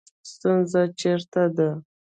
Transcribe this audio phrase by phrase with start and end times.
[0.31, 1.69] ستونزه چېرته ده